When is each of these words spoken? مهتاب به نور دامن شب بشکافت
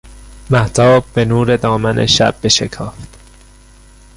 مهتاب 0.49 1.05
به 1.13 1.25
نور 1.25 1.57
دامن 1.57 2.05
شب 2.05 2.35
بشکافت 2.43 3.17